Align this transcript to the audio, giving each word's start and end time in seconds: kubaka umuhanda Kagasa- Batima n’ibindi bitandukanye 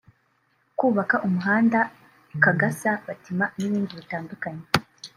kubaka 0.79 1.15
umuhanda 1.27 1.79
Kagasa- 2.43 2.99
Batima 3.07 3.45
n’ibindi 3.57 3.91
bitandukanye 3.99 4.65